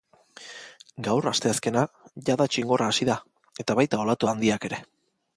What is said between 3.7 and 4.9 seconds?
baita olatu handiak ere.